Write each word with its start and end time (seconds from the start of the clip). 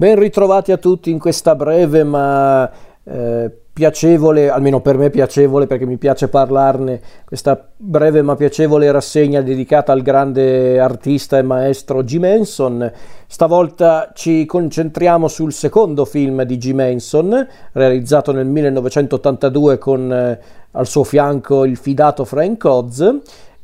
Ben 0.00 0.16
ritrovati 0.16 0.70
a 0.70 0.76
tutti 0.76 1.10
in 1.10 1.18
questa 1.18 1.56
breve 1.56 2.04
ma 2.04 2.70
eh, 3.02 3.50
piacevole, 3.72 4.48
almeno 4.48 4.80
per 4.80 4.96
me 4.96 5.10
piacevole 5.10 5.66
perché 5.66 5.86
mi 5.86 5.96
piace 5.96 6.28
parlarne, 6.28 7.00
questa 7.24 7.68
breve 7.76 8.22
ma 8.22 8.36
piacevole 8.36 8.92
rassegna 8.92 9.40
dedicata 9.40 9.90
al 9.90 10.02
grande 10.02 10.78
artista 10.78 11.36
e 11.36 11.42
maestro 11.42 12.04
Jim 12.04 12.26
Henson. 12.26 12.92
Stavolta 13.26 14.12
ci 14.14 14.46
concentriamo 14.46 15.26
sul 15.26 15.52
secondo 15.52 16.04
film 16.04 16.44
di 16.44 16.58
Jim 16.58 16.78
Henson, 16.78 17.48
realizzato 17.72 18.30
nel 18.30 18.46
1982 18.46 19.78
con 19.78 20.12
eh, 20.12 20.40
al 20.70 20.86
suo 20.86 21.02
fianco 21.02 21.64
il 21.64 21.76
fidato 21.76 22.24
Frank 22.24 22.64
Oz. 22.64 23.16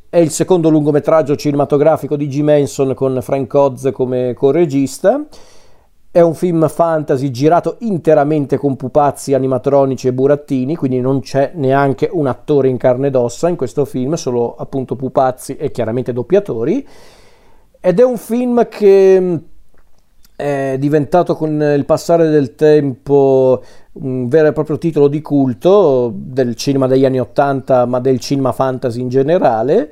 È 0.09 0.17
il 0.17 0.31
secondo 0.31 0.67
lungometraggio 0.67 1.37
cinematografico 1.37 2.17
di 2.17 2.27
Jim 2.27 2.49
Henson 2.49 2.93
con 2.93 3.19
Frank 3.21 3.53
Oz 3.53 3.89
come 3.93 4.33
co-regista. 4.33 5.25
È 6.15 6.21
un 6.21 6.33
film 6.33 6.69
fantasy 6.69 7.29
girato 7.29 7.75
interamente 7.79 8.55
con 8.55 8.77
pupazzi 8.77 9.33
animatronici 9.33 10.07
e 10.07 10.13
burattini, 10.13 10.77
quindi 10.77 11.01
non 11.01 11.19
c'è 11.19 11.51
neanche 11.55 12.09
un 12.09 12.27
attore 12.27 12.69
in 12.69 12.77
carne 12.77 13.07
ed 13.07 13.15
ossa 13.15 13.49
in 13.49 13.57
questo 13.57 13.83
film, 13.83 14.13
solo 14.13 14.55
appunto 14.55 14.95
pupazzi 14.95 15.57
e 15.57 15.71
chiaramente 15.71 16.13
doppiatori. 16.13 16.87
Ed 17.81 17.99
è 17.99 18.03
un 18.05 18.15
film 18.15 18.65
che 18.69 19.19
mm, 19.19 19.35
è 20.37 20.77
diventato 20.79 21.35
con 21.35 21.61
il 21.61 21.83
passare 21.83 22.29
del 22.29 22.55
tempo 22.55 23.61
un 23.91 24.29
vero 24.29 24.47
e 24.47 24.53
proprio 24.53 24.77
titolo 24.77 25.09
di 25.09 25.21
culto 25.21 26.13
del 26.15 26.55
cinema 26.55 26.87
degli 26.87 27.03
anni 27.03 27.19
Ottanta, 27.19 27.85
ma 27.85 27.99
del 27.99 28.21
cinema 28.21 28.53
fantasy 28.53 29.01
in 29.01 29.09
generale 29.09 29.91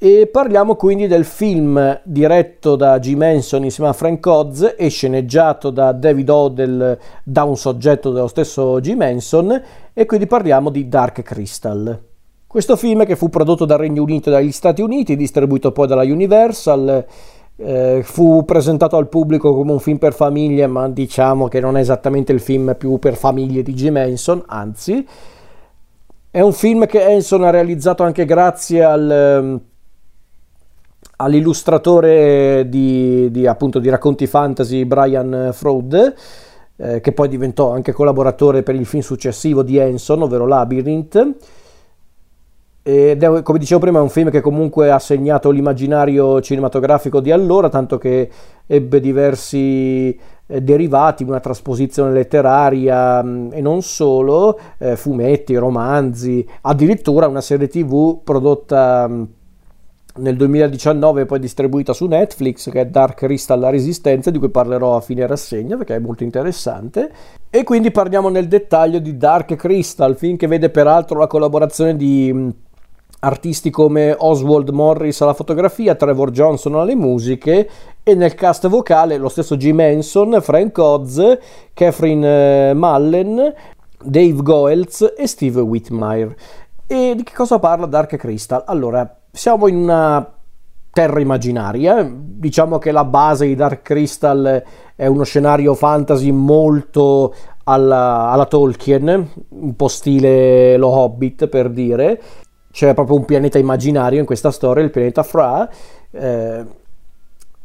e 0.00 0.28
parliamo 0.30 0.76
quindi 0.76 1.08
del 1.08 1.24
film 1.24 2.00
diretto 2.04 2.76
da 2.76 3.00
Jim 3.00 3.20
Henson 3.20 3.64
insieme 3.64 3.90
a 3.90 3.92
Frank 3.92 4.24
Oz 4.24 4.74
e 4.78 4.88
sceneggiato 4.88 5.70
da 5.70 5.90
David 5.90 6.28
Odell 6.28 6.98
da 7.24 7.42
un 7.42 7.56
soggetto 7.56 8.12
dello 8.12 8.28
stesso 8.28 8.78
Jim 8.80 9.02
Henson 9.02 9.60
e 9.92 10.06
quindi 10.06 10.28
parliamo 10.28 10.70
di 10.70 10.88
Dark 10.88 11.22
Crystal. 11.22 12.00
Questo 12.46 12.76
film 12.76 13.04
che 13.04 13.16
fu 13.16 13.28
prodotto 13.28 13.64
dal 13.64 13.78
Regno 13.78 14.04
Unito 14.04 14.28
e 14.28 14.32
dagli 14.32 14.52
Stati 14.52 14.82
Uniti, 14.82 15.16
distribuito 15.16 15.72
poi 15.72 15.88
dalla 15.88 16.04
Universal, 16.04 17.04
eh, 17.56 18.00
fu 18.04 18.44
presentato 18.44 18.96
al 18.96 19.08
pubblico 19.08 19.52
come 19.52 19.72
un 19.72 19.80
film 19.80 19.98
per 19.98 20.14
famiglie, 20.14 20.68
ma 20.68 20.88
diciamo 20.88 21.48
che 21.48 21.58
non 21.58 21.76
è 21.76 21.80
esattamente 21.80 22.30
il 22.30 22.40
film 22.40 22.76
più 22.78 22.98
per 23.00 23.16
famiglie 23.16 23.64
di 23.64 23.74
Jim 23.74 23.96
Henson, 23.96 24.44
anzi 24.46 25.04
è 26.30 26.40
un 26.40 26.52
film 26.52 26.86
che 26.86 27.02
Henson 27.02 27.42
ha 27.42 27.50
realizzato 27.50 28.02
anche 28.04 28.24
grazie 28.24 28.84
al 28.84 29.60
all'illustratore 31.20 32.68
di, 32.68 33.30
di, 33.30 33.46
appunto, 33.46 33.78
di 33.78 33.88
racconti 33.88 34.26
fantasy 34.26 34.84
Brian 34.84 35.50
Froud, 35.52 36.14
eh, 36.76 37.00
che 37.00 37.12
poi 37.12 37.28
diventò 37.28 37.72
anche 37.72 37.92
collaboratore 37.92 38.62
per 38.62 38.74
il 38.74 38.86
film 38.86 39.02
successivo 39.02 39.62
di 39.62 39.78
Henson, 39.78 40.22
ovvero 40.22 40.46
Labyrinth. 40.46 41.34
Ed 42.82 43.22
è, 43.22 43.42
come 43.42 43.58
dicevo 43.58 43.80
prima, 43.80 43.98
è 43.98 44.02
un 44.02 44.08
film 44.08 44.30
che 44.30 44.40
comunque 44.40 44.90
ha 44.90 44.98
segnato 44.98 45.50
l'immaginario 45.50 46.40
cinematografico 46.40 47.20
di 47.20 47.32
allora, 47.32 47.68
tanto 47.68 47.98
che 47.98 48.30
ebbe 48.66 49.00
diversi 49.00 50.18
eh, 50.46 50.62
derivati, 50.62 51.24
una 51.24 51.40
trasposizione 51.40 52.12
letteraria 52.12 53.22
mm, 53.22 53.50
e 53.52 53.60
non 53.60 53.82
solo, 53.82 54.58
eh, 54.78 54.96
fumetti, 54.96 55.56
romanzi, 55.56 56.46
addirittura 56.62 57.26
una 57.26 57.40
serie 57.40 57.68
tv 57.68 58.22
prodotta 58.22 59.06
mm, 59.08 59.22
nel 60.16 60.36
2019 60.36 61.26
poi 61.26 61.38
distribuita 61.38 61.92
su 61.92 62.06
Netflix 62.06 62.70
che 62.70 62.80
è 62.80 62.86
Dark 62.86 63.18
Crystal 63.18 63.60
La 63.60 63.70
Resistenza 63.70 64.30
di 64.30 64.38
cui 64.38 64.50
parlerò 64.50 64.96
a 64.96 65.00
fine 65.00 65.26
rassegna 65.26 65.76
perché 65.76 65.94
è 65.94 66.00
molto 66.00 66.24
interessante 66.24 67.10
e 67.50 67.62
quindi 67.62 67.90
parliamo 67.90 68.28
nel 68.28 68.48
dettaglio 68.48 68.98
di 68.98 69.16
Dark 69.16 69.54
Crystal 69.54 70.16
film 70.16 70.36
che 70.36 70.46
vede 70.46 70.70
peraltro 70.70 71.18
la 71.18 71.26
collaborazione 71.26 71.96
di 71.96 72.52
artisti 73.20 73.70
come 73.70 74.14
Oswald 74.16 74.68
Morris 74.68 75.20
alla 75.20 75.34
fotografia, 75.34 75.94
Trevor 75.94 76.30
Johnson 76.30 76.76
alle 76.76 76.94
musiche 76.94 77.68
e 78.02 78.14
nel 78.14 78.34
cast 78.34 78.68
vocale 78.68 79.16
lo 79.16 79.28
stesso 79.28 79.56
Jim 79.56 79.80
Henson, 79.80 80.38
Frank 80.40 80.78
Oz, 80.78 81.38
Catherine 81.74 82.70
eh, 82.70 82.74
Mullen, 82.74 83.54
Dave 84.02 84.42
Goelz 84.42 85.14
e 85.16 85.26
Steve 85.26 85.60
Whitmire. 85.60 86.36
E 86.86 87.14
di 87.16 87.22
che 87.22 87.34
cosa 87.34 87.58
parla 87.58 87.86
Dark 87.86 88.16
Crystal? 88.16 88.62
Allora, 88.66 89.17
siamo 89.38 89.68
in 89.68 89.76
una 89.76 90.34
terra 90.90 91.20
immaginaria, 91.20 92.04
diciamo 92.12 92.78
che 92.78 92.90
la 92.90 93.04
base 93.04 93.46
di 93.46 93.54
Dark 93.54 93.82
Crystal 93.82 94.60
è 94.96 95.06
uno 95.06 95.22
scenario 95.22 95.74
fantasy 95.74 96.32
molto 96.32 97.32
alla, 97.62 98.30
alla 98.30 98.46
Tolkien, 98.46 99.28
un 99.50 99.76
po' 99.76 99.86
stile 99.86 100.76
lo 100.76 100.88
Hobbit 100.88 101.46
per 101.46 101.70
dire, 101.70 102.20
c'è 102.72 102.94
proprio 102.94 103.16
un 103.16 103.24
pianeta 103.24 103.58
immaginario 103.58 104.18
in 104.18 104.26
questa 104.26 104.50
storia, 104.50 104.82
il 104.82 104.90
pianeta 104.90 105.22
Fra. 105.22 105.70
Eh, 106.10 106.64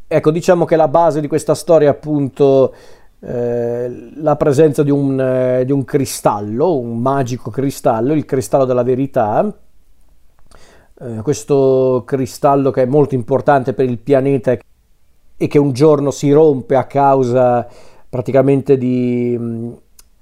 ecco, 0.08 0.30
diciamo 0.30 0.66
che 0.66 0.76
la 0.76 0.88
base 0.88 1.22
di 1.22 1.28
questa 1.28 1.56
storia 1.56 1.88
è 1.88 1.92
appunto 1.92 2.72
eh, 3.20 4.12
la 4.18 4.36
presenza 4.36 4.84
di 4.84 4.92
un, 4.92 5.20
eh, 5.20 5.66
di 5.66 5.72
un 5.72 5.84
cristallo, 5.86 6.78
un 6.78 7.00
magico 7.00 7.50
cristallo, 7.50 8.14
il 8.14 8.26
cristallo 8.26 8.66
della 8.66 8.84
verità, 8.84 9.52
eh, 11.00 11.22
questo 11.22 12.04
cristallo 12.06 12.72
che 12.72 12.84
è 12.84 12.86
molto 12.86 13.16
importante 13.16 13.74
per 13.74 13.86
il 13.86 13.98
pianeta 13.98 14.56
e 15.36 15.48
che 15.48 15.58
un 15.58 15.74
giorno 15.74 16.12
si 16.12 16.32
rompe 16.32 16.76
a 16.76 16.86
causa 16.86 17.68
praticamente 18.08 18.78
di, 18.78 19.36
mm, 19.38 19.72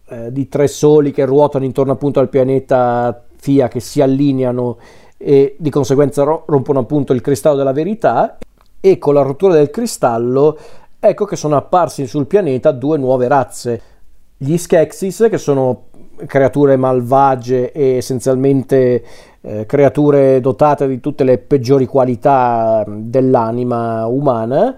eh, 0.07 0.31
di 0.31 0.47
tre 0.47 0.67
soli 0.67 1.11
che 1.11 1.25
ruotano 1.25 1.65
intorno 1.65 1.91
appunto 1.91 2.19
al 2.19 2.29
pianeta 2.29 3.25
Fia 3.35 3.67
che 3.67 3.79
si 3.79 4.01
allineano 4.01 4.77
e 5.17 5.55
di 5.57 5.69
conseguenza 5.69 6.23
rompono 6.23 6.79
appunto 6.79 7.11
il 7.11 7.21
cristallo 7.21 7.57
della 7.57 7.73
verità. 7.73 8.37
E 8.79 8.97
con 8.97 9.13
la 9.13 9.21
rottura 9.21 9.53
del 9.53 9.69
cristallo 9.69 10.57
ecco 10.99 11.25
che 11.25 11.35
sono 11.35 11.55
apparsi 11.55 12.07
sul 12.07 12.27
pianeta 12.27 12.71
due 12.71 12.97
nuove 12.97 13.27
razze. 13.27 13.81
Gli 14.37 14.57
Skeksis 14.57 15.27
che 15.29 15.37
sono 15.37 15.85
creature 16.25 16.75
malvagie 16.77 17.71
e 17.71 17.97
essenzialmente 17.97 19.03
eh, 19.41 19.65
creature 19.65 20.39
dotate 20.39 20.87
di 20.87 20.99
tutte 20.99 21.23
le 21.23 21.37
peggiori 21.37 21.85
qualità 21.85 22.85
dell'anima 22.87 24.05
umana, 24.05 24.75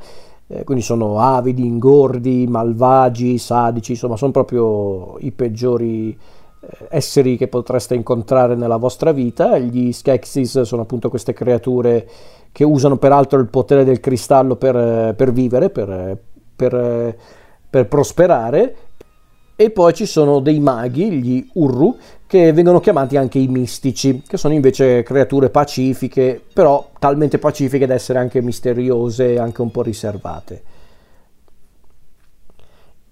eh, 0.47 0.63
quindi 0.63 0.83
sono 0.83 1.19
avidi, 1.19 1.65
ingordi, 1.65 2.47
malvagi, 2.47 3.37
sadici, 3.37 3.91
insomma 3.91 4.15
sono 4.15 4.31
proprio 4.31 5.17
i 5.19 5.31
peggiori 5.31 6.09
eh, 6.11 6.67
esseri 6.89 7.37
che 7.37 7.47
potreste 7.47 7.95
incontrare 7.95 8.55
nella 8.55 8.77
vostra 8.77 9.11
vita. 9.11 9.57
Gli 9.57 9.91
Skeksis 9.91 10.61
sono 10.61 10.83
appunto 10.83 11.09
queste 11.09 11.33
creature 11.33 12.07
che 12.51 12.63
usano 12.63 12.97
peraltro 12.97 13.39
il 13.39 13.47
potere 13.47 13.83
del 13.83 13.99
cristallo 13.99 14.55
per, 14.55 15.13
per 15.15 15.31
vivere, 15.31 15.69
per, 15.69 16.17
per, 16.55 17.15
per 17.69 17.87
prosperare 17.87 18.75
e 19.55 19.69
poi 19.69 19.93
ci 19.93 20.05
sono 20.05 20.39
dei 20.39 20.59
maghi, 20.59 21.11
gli 21.11 21.47
Urru, 21.53 21.95
che 22.25 22.51
vengono 22.51 22.79
chiamati 22.79 23.17
anche 23.17 23.37
i 23.37 23.47
mistici, 23.47 24.23
che 24.25 24.37
sono 24.37 24.53
invece 24.53 25.03
creature 25.03 25.49
pacifiche, 25.49 26.41
però 26.53 26.89
talmente 26.97 27.37
pacifiche 27.37 27.85
da 27.85 27.93
essere 27.93 28.19
anche 28.19 28.41
misteriose 28.41 29.33
e 29.33 29.39
anche 29.39 29.61
un 29.61 29.69
po' 29.69 29.83
riservate. 29.83 30.63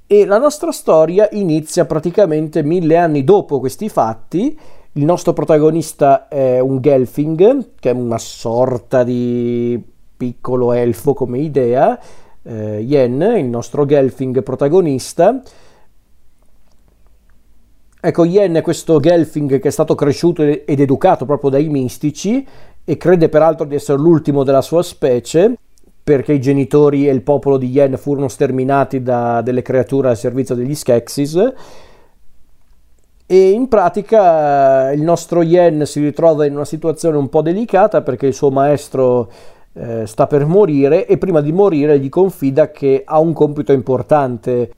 E 0.07 0.25
la 0.25 0.39
nostra 0.39 0.71
storia 0.71 1.29
inizia 1.31 1.85
praticamente 1.85 2.63
mille 2.63 2.97
anni 2.97 3.23
dopo 3.23 3.59
questi 3.59 3.87
fatti. 3.87 4.59
Il 4.93 5.05
nostro 5.05 5.31
protagonista 5.31 6.27
è 6.27 6.59
un 6.59 6.81
Gelfing, 6.81 7.75
che 7.79 7.91
è 7.91 7.93
una 7.93 8.17
sorta 8.17 9.03
di 9.03 9.81
piccolo 10.17 10.73
elfo 10.73 11.13
come 11.13 11.39
idea. 11.39 11.97
Eh, 12.43 12.79
Yen, 12.79 13.21
il 13.37 13.45
nostro 13.45 13.85
Gelfing 13.85 14.43
protagonista, 14.43 15.41
Ecco, 18.03 18.25
Yen 18.25 18.55
è 18.55 18.61
questo 18.63 18.99
Gelfing 18.99 19.59
che 19.59 19.67
è 19.67 19.71
stato 19.71 19.93
cresciuto 19.93 20.41
ed 20.41 20.79
educato 20.79 21.25
proprio 21.25 21.51
dai 21.51 21.69
mistici 21.69 22.43
e 22.83 22.97
crede 22.97 23.29
peraltro 23.29 23.67
di 23.67 23.75
essere 23.75 23.99
l'ultimo 23.99 24.43
della 24.43 24.63
sua 24.63 24.81
specie 24.81 25.53
perché 26.03 26.33
i 26.33 26.41
genitori 26.41 27.07
e 27.07 27.11
il 27.11 27.21
popolo 27.21 27.57
di 27.57 27.67
Yen 27.67 27.97
furono 27.97 28.27
sterminati 28.27 29.03
da 29.03 29.43
delle 29.43 29.61
creature 29.61 30.09
al 30.09 30.17
servizio 30.17 30.55
degli 30.55 30.73
Skeksis. 30.73 31.53
E 33.27 33.49
in 33.51 33.67
pratica 33.67 34.91
il 34.91 35.01
nostro 35.03 35.43
Yen 35.43 35.85
si 35.85 36.01
ritrova 36.01 36.47
in 36.47 36.55
una 36.55 36.65
situazione 36.65 37.17
un 37.17 37.29
po' 37.29 37.43
delicata 37.43 38.01
perché 38.01 38.25
il 38.25 38.33
suo 38.33 38.49
maestro 38.49 39.31
eh, 39.73 40.07
sta 40.07 40.25
per 40.25 40.47
morire 40.47 41.05
e 41.05 41.19
prima 41.19 41.39
di 41.39 41.51
morire 41.51 41.99
gli 41.99 42.09
confida 42.09 42.71
che 42.71 43.03
ha 43.05 43.19
un 43.19 43.33
compito 43.33 43.71
importante 43.71 44.71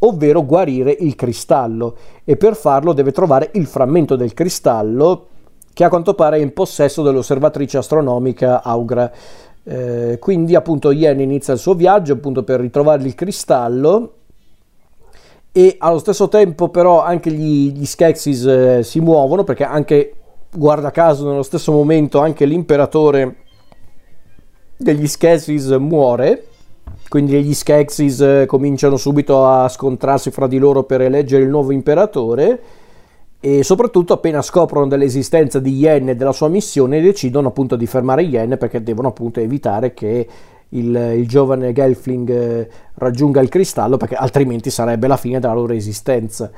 ovvero 0.00 0.44
guarire 0.44 0.96
il 0.98 1.14
cristallo. 1.14 1.96
E 2.24 2.36
per 2.36 2.56
farlo 2.56 2.92
deve 2.92 3.12
trovare 3.12 3.50
il 3.54 3.66
frammento 3.66 4.16
del 4.16 4.34
cristallo 4.34 5.28
che 5.72 5.84
a 5.84 5.88
quanto 5.88 6.14
pare 6.14 6.38
è 6.38 6.40
in 6.40 6.54
possesso 6.54 7.02
dell'osservatrice 7.02 7.78
astronomica 7.78 8.62
Augra. 8.62 9.12
Eh, 9.62 10.16
quindi 10.20 10.54
appunto 10.54 10.92
Yen 10.92 11.20
inizia 11.20 11.52
il 11.52 11.58
suo 11.58 11.74
viaggio 11.74 12.14
appunto 12.14 12.42
per 12.44 12.60
ritrovare 12.60 13.02
il 13.02 13.14
cristallo. 13.14 14.12
E 15.52 15.76
allo 15.78 15.98
stesso 15.98 16.28
tempo 16.28 16.68
però 16.68 17.02
anche 17.02 17.30
gli, 17.30 17.72
gli 17.72 17.84
Skeksis 17.84 18.44
eh, 18.44 18.82
si 18.82 19.00
muovono 19.00 19.44
perché 19.44 19.64
anche 19.64 20.14
guarda 20.50 20.90
caso 20.90 21.28
nello 21.28 21.42
stesso 21.42 21.72
momento 21.72 22.20
anche 22.20 22.44
l'imperatore 22.44 23.36
degli 24.76 25.06
Skeksis 25.06 25.68
muore 25.78 26.44
quindi 27.08 27.42
gli 27.42 27.54
Skeksis 27.54 28.20
eh, 28.20 28.44
cominciano 28.46 28.96
subito 28.96 29.46
a 29.46 29.68
scontrarsi 29.68 30.30
fra 30.30 30.46
di 30.46 30.58
loro 30.58 30.84
per 30.84 31.00
eleggere 31.00 31.42
il 31.42 31.48
nuovo 31.48 31.72
imperatore 31.72 32.60
e 33.40 33.62
soprattutto 33.62 34.14
appena 34.14 34.42
scoprono 34.42 34.88
dell'esistenza 34.88 35.60
di 35.60 35.76
Yen 35.76 36.08
e 36.08 36.16
della 36.16 36.32
sua 36.32 36.48
missione 36.48 37.00
decidono 37.00 37.48
appunto 37.48 37.76
di 37.76 37.86
fermare 37.86 38.22
Yen 38.22 38.56
perché 38.58 38.82
devono 38.82 39.08
appunto 39.08 39.40
evitare 39.40 39.94
che 39.94 40.26
il, 40.70 41.14
il 41.16 41.28
giovane 41.28 41.72
Gelfling 41.72 42.28
eh, 42.28 42.68
raggiunga 42.94 43.40
il 43.40 43.48
cristallo 43.48 43.96
perché 43.96 44.16
altrimenti 44.16 44.70
sarebbe 44.70 45.06
la 45.06 45.16
fine 45.16 45.38
della 45.38 45.54
loro 45.54 45.74
esistenza. 45.74 46.50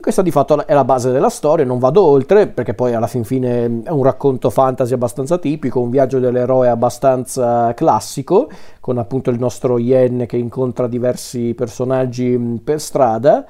Questa 0.00 0.22
di 0.22 0.30
fatto 0.30 0.66
è 0.66 0.72
la 0.72 0.84
base 0.84 1.10
della 1.10 1.28
storia, 1.28 1.66
non 1.66 1.78
vado 1.78 2.02
oltre 2.02 2.46
perché 2.46 2.72
poi 2.72 2.94
alla 2.94 3.06
fin 3.06 3.22
fine 3.22 3.82
è 3.84 3.90
un 3.90 4.02
racconto 4.02 4.48
fantasy 4.48 4.94
abbastanza 4.94 5.36
tipico, 5.36 5.80
un 5.80 5.90
viaggio 5.90 6.18
dell'eroe 6.18 6.68
abbastanza 6.68 7.74
classico, 7.74 8.48
con 8.80 8.96
appunto 8.96 9.28
il 9.28 9.38
nostro 9.38 9.78
Yen 9.78 10.24
che 10.26 10.38
incontra 10.38 10.86
diversi 10.86 11.52
personaggi 11.52 12.34
mm, 12.36 12.56
per 12.56 12.80
strada 12.80 13.44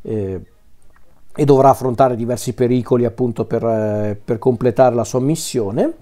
eh, 0.00 0.40
e 1.36 1.44
dovrà 1.44 1.68
affrontare 1.68 2.16
diversi 2.16 2.54
pericoli 2.54 3.04
appunto 3.04 3.44
per, 3.44 3.62
eh, 3.62 4.18
per 4.24 4.38
completare 4.38 4.94
la 4.94 5.04
sua 5.04 5.20
missione. 5.20 5.96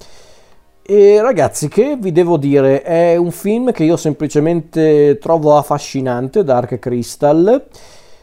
E 0.82 1.20
ragazzi, 1.20 1.66
che 1.66 1.96
vi 1.98 2.12
devo 2.12 2.36
dire, 2.36 2.82
è 2.82 3.16
un 3.16 3.32
film 3.32 3.72
che 3.72 3.82
io 3.82 3.96
semplicemente 3.96 5.18
trovo 5.20 5.56
affascinante, 5.56 6.44
Dark 6.44 6.78
Crystal. 6.78 7.66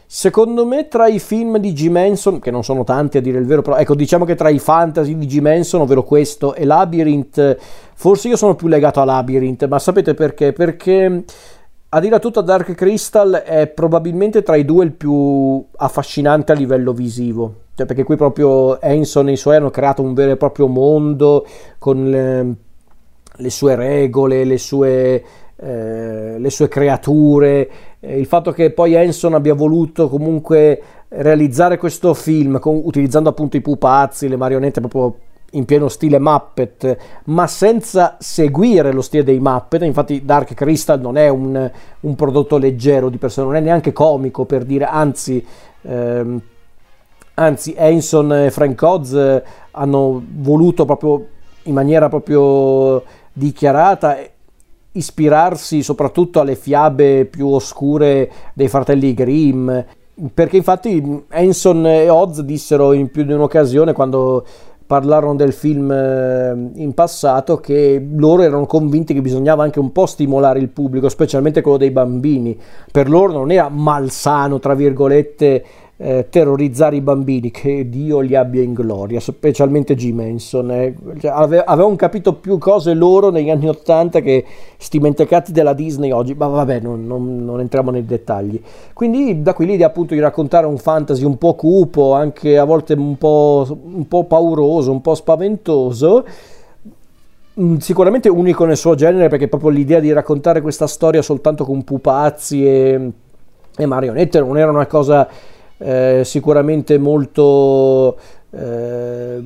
Secondo 0.07 0.65
me 0.65 0.87
tra 0.87 1.07
i 1.07 1.19
film 1.19 1.57
di 1.57 1.73
G. 1.73 1.89
Manson, 1.89 2.39
che 2.39 2.51
non 2.51 2.63
sono 2.63 2.83
tanti 2.83 3.17
a 3.17 3.21
dire 3.21 3.39
il 3.39 3.45
vero, 3.45 3.61
però 3.61 3.77
ecco 3.77 3.95
diciamo 3.95 4.25
che 4.25 4.35
tra 4.35 4.49
i 4.49 4.59
fantasy 4.59 5.17
di 5.17 5.25
G. 5.25 5.39
Manson, 5.39 5.81
ovvero 5.81 6.03
questo 6.03 6.53
e 6.53 6.65
Labyrinth, 6.65 7.57
forse 7.93 8.27
io 8.27 8.35
sono 8.35 8.55
più 8.55 8.67
legato 8.67 9.01
a 9.01 9.05
Labyrinth, 9.05 9.67
ma 9.67 9.79
sapete 9.79 10.13
perché? 10.13 10.53
Perché 10.53 11.23
a 11.89 11.99
dire 11.99 12.19
tutto 12.19 12.41
Dark 12.41 12.73
Crystal 12.73 13.43
è 13.45 13.67
probabilmente 13.67 14.43
tra 14.43 14.55
i 14.55 14.65
due 14.65 14.85
il 14.85 14.91
più 14.93 15.63
affascinante 15.75 16.51
a 16.51 16.55
livello 16.55 16.91
visivo 16.91 17.63
cioè 17.75 17.85
perché 17.85 18.03
qui 18.03 18.15
proprio 18.15 18.79
Enson 18.79 19.27
e 19.27 19.33
i 19.33 19.37
suoi 19.37 19.57
hanno 19.57 19.69
creato 19.69 20.01
un 20.01 20.13
vero 20.13 20.31
e 20.31 20.37
proprio 20.37 20.67
mondo 20.67 21.45
con 21.77 22.09
le, 22.09 22.55
le 23.35 23.49
sue 23.49 23.75
regole, 23.75 24.45
le 24.45 24.57
sue, 24.57 25.23
eh, 25.57 26.39
le 26.39 26.49
sue 26.49 26.69
creature, 26.69 27.69
il 28.07 28.25
fatto 28.25 28.51
che 28.51 28.71
poi 28.71 28.93
Enson 28.93 29.33
abbia 29.33 29.53
voluto 29.53 30.09
comunque 30.09 30.81
realizzare 31.09 31.77
questo 31.77 32.13
film 32.13 32.59
con, 32.59 32.81
utilizzando 32.83 33.29
appunto 33.29 33.57
i 33.57 33.61
pupazzi, 33.61 34.27
le 34.27 34.35
marionette 34.35 34.79
proprio 34.79 35.15
in 35.51 35.65
pieno 35.65 35.87
stile 35.87 36.19
Muppet, 36.19 36.97
ma 37.25 37.47
senza 37.47 38.17
seguire 38.19 38.91
lo 38.91 39.01
stile 39.01 39.23
dei 39.23 39.39
Muppet. 39.39 39.83
Infatti, 39.83 40.23
Dark 40.25 40.53
Crystal 40.53 40.99
non 40.99 41.17
è 41.17 41.29
un, 41.29 41.71
un 42.01 42.15
prodotto 42.15 42.57
leggero 42.57 43.09
di 43.09 43.17
persona, 43.17 43.47
non 43.47 43.55
è 43.55 43.61
neanche 43.61 43.93
comico 43.93 44.45
per 44.45 44.63
dire, 44.65 44.85
anzi. 44.85 45.45
Ehm, 45.83 46.41
anzi 47.35 47.75
Hanson 47.77 48.31
e 48.31 48.51
Frank 48.51 48.81
Oz 48.81 49.13
eh, 49.13 49.43
hanno 49.71 50.23
voluto 50.37 50.85
proprio 50.85 51.27
in 51.63 51.73
maniera 51.73 52.07
proprio 52.07 53.03
dichiarata 53.33 54.17
ispirarsi 54.95 55.81
soprattutto 55.81 56.39
alle 56.39 56.55
fiabe 56.55 57.25
più 57.25 57.47
oscure 57.47 58.29
dei 58.53 58.67
fratelli 58.67 59.13
Grimm 59.13 59.69
perché 60.33 60.57
infatti 60.57 61.23
Hanson 61.29 61.85
e 61.85 62.09
Oz 62.09 62.41
dissero 62.41 62.93
in 62.93 63.11
più 63.11 63.23
di 63.23 63.33
un'occasione 63.33 63.91
quando 63.91 64.45
parlarono 64.87 65.35
del 65.35 65.51
film 65.51 65.91
eh, 65.91 66.71
in 66.75 66.93
passato 66.93 67.57
che 67.57 68.05
loro 68.13 68.43
erano 68.43 68.65
convinti 68.65 69.13
che 69.13 69.21
bisognava 69.21 69.63
anche 69.63 69.79
un 69.79 69.91
po' 69.91 70.05
stimolare 70.05 70.59
il 70.59 70.69
pubblico, 70.69 71.09
specialmente 71.09 71.61
quello 71.61 71.77
dei 71.77 71.91
bambini. 71.91 72.57
Per 72.91 73.09
loro 73.09 73.33
non 73.33 73.51
era 73.51 73.67
malsano, 73.69 74.59
tra 74.59 74.75
virgolette, 74.75 75.65
eh, 75.97 76.27
terrorizzare 76.29 76.97
i 76.97 77.01
bambini, 77.01 77.51
che 77.51 77.87
Dio 77.87 78.19
li 78.19 78.35
abbia 78.35 78.61
in 78.61 78.73
gloria, 78.73 79.21
specialmente 79.21 79.95
G. 79.95 80.11
Manson. 80.11 80.71
Eh. 80.71 80.95
Cioè, 81.19 81.31
ave- 81.31 81.63
avevano 81.63 81.95
capito 81.95 82.33
più 82.33 82.57
cose 82.57 82.93
loro 82.93 83.29
negli 83.29 83.49
anni 83.49 83.69
Ottanta 83.69 84.19
che 84.19 84.43
sti 84.77 84.99
mentecati 84.99 85.51
della 85.53 85.73
Disney 85.73 86.11
oggi, 86.11 86.33
ma 86.33 86.47
vabbè, 86.47 86.81
non, 86.81 87.07
non, 87.07 87.45
non, 87.45 87.61
entriamo 87.61 87.91
nei 87.91 88.05
dettagli. 88.05 88.61
Quindi 88.93 89.41
da 89.41 89.53
qui 89.53 89.65
l'idea 89.67 89.87
appunto 89.87 90.13
di 90.13 90.19
raccontare 90.19 90.65
un 90.65 90.77
fantasy 90.77 91.23
un 91.23 91.37
po' 91.37 91.53
cupo, 91.55 92.13
anche 92.13 92.57
a 92.57 92.65
volte 92.65 92.93
un 92.93 93.17
po', 93.17 93.65
un 93.81 94.07
po 94.07 94.25
pauroso, 94.25 94.91
un 94.91 95.01
po' 95.01 95.15
spaventoso 95.15 96.25
mm, 97.57 97.77
sicuramente 97.77 98.27
unico 98.27 98.65
nel 98.65 98.75
suo 98.75 98.95
genere 98.95 99.29
perché 99.29 99.47
proprio 99.47 99.69
l'idea 99.69 100.01
di 100.01 100.11
raccontare 100.11 100.59
questa 100.59 100.87
storia 100.87 101.21
soltanto 101.21 101.63
con 101.63 101.85
pupazzi 101.85 102.65
e, 102.65 103.11
e 103.77 103.85
marionette 103.85 104.39
non 104.41 104.57
era 104.57 104.71
una 104.71 104.87
cosa 104.87 105.27
eh, 105.77 106.21
sicuramente 106.23 106.97
molto 106.97 108.17
eh, 108.51 109.41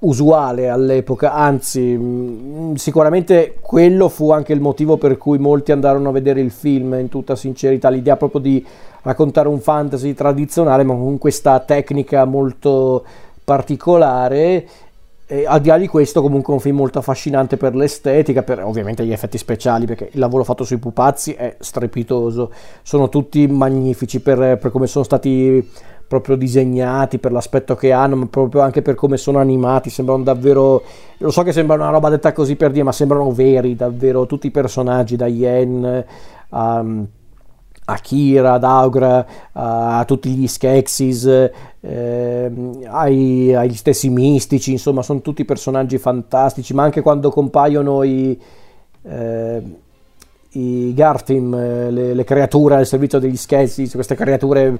usuale 0.00 0.68
all'epoca, 0.68 1.32
anzi 1.32 1.80
mm, 1.80 2.74
sicuramente 2.74 3.56
quello 3.60 4.08
fu 4.08 4.30
anche 4.30 4.52
il 4.52 4.60
motivo 4.60 4.96
per 4.96 5.16
cui 5.16 5.38
molti 5.38 5.72
andarono 5.72 6.10
a 6.10 6.12
vedere 6.12 6.40
il 6.40 6.50
film, 6.50 6.94
in 6.94 7.08
tutta 7.08 7.34
sincerità, 7.36 7.88
l'idea 7.88 8.16
proprio 8.16 8.40
di 8.40 8.64
raccontare 9.02 9.48
un 9.48 9.60
fantasy 9.60 10.14
tradizionale 10.14 10.82
ma 10.82 10.94
con 10.94 11.18
questa 11.18 11.58
tecnica 11.60 12.24
molto 12.24 13.04
particolare 13.42 14.66
e 15.30 15.44
al 15.46 15.60
di 15.60 15.68
là 15.68 15.76
di 15.76 15.86
questo, 15.86 16.22
comunque, 16.22 16.54
è 16.54 16.56
un 16.56 16.62
film 16.62 16.76
molto 16.76 16.98
affascinante 16.98 17.58
per 17.58 17.74
l'estetica, 17.74 18.42
per 18.42 18.64
ovviamente 18.64 19.04
gli 19.04 19.12
effetti 19.12 19.36
speciali, 19.36 19.84
perché 19.84 20.08
il 20.10 20.18
lavoro 20.18 20.42
fatto 20.42 20.64
sui 20.64 20.78
pupazzi 20.78 21.34
è 21.34 21.56
strepitoso. 21.58 22.50
Sono 22.82 23.10
tutti 23.10 23.46
magnifici 23.46 24.20
per, 24.20 24.56
per 24.56 24.70
come 24.70 24.86
sono 24.86 25.04
stati 25.04 25.68
proprio 26.08 26.34
disegnati, 26.34 27.18
per 27.18 27.32
l'aspetto 27.32 27.74
che 27.74 27.92
hanno, 27.92 28.16
ma 28.16 28.26
proprio 28.26 28.62
anche 28.62 28.80
per 28.80 28.94
come 28.94 29.18
sono 29.18 29.38
animati. 29.38 29.90
Sembrano 29.90 30.22
davvero. 30.22 30.82
Lo 31.18 31.30
so 31.30 31.42
che 31.42 31.52
sembra 31.52 31.76
una 31.76 31.90
roba 31.90 32.08
detta 32.08 32.32
così 32.32 32.56
per 32.56 32.70
dire, 32.70 32.84
ma 32.84 32.92
sembrano 32.92 33.30
veri, 33.30 33.76
davvero. 33.76 34.24
Tutti 34.24 34.46
i 34.46 34.50
personaggi, 34.50 35.14
da 35.14 35.26
Yen 35.26 36.04
a. 36.48 36.78
Um, 36.78 37.06
Akira, 37.90 38.54
ad 38.54 38.64
Augra, 38.64 39.26
a 39.52 40.04
tutti 40.06 40.28
gli 40.30 40.46
Skeksis, 40.46 41.50
eh, 41.80 42.52
ai, 42.84 43.54
agli 43.54 43.74
stessi 43.74 44.10
mistici, 44.10 44.72
insomma 44.72 45.02
sono 45.02 45.20
tutti 45.22 45.44
personaggi 45.44 45.96
fantastici, 45.96 46.74
ma 46.74 46.82
anche 46.82 47.00
quando 47.00 47.30
compaiono 47.30 48.02
i, 48.02 48.38
eh, 49.02 49.62
i 50.50 50.92
Garthim, 50.94 51.54
eh, 51.54 51.90
le, 51.90 52.14
le, 52.14 52.24
creature 52.24 52.76
al 52.76 52.86
servizio 52.86 53.18
degli 53.18 53.36
Skeksis, 53.36 53.92
queste 53.94 54.14
creature 54.14 54.78